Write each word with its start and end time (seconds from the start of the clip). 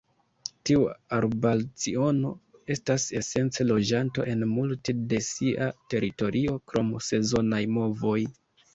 Tiu 0.69 0.85
arbalciono 1.17 2.31
estas 2.77 3.05
esence 3.21 3.69
loĝanto 3.69 4.27
en 4.35 4.49
multe 4.57 4.99
de 5.15 5.23
sia 5.29 5.71
teritorio, 5.95 6.61
krom 6.73 6.95
sezonaj 7.13 7.65
movoj. 7.81 8.21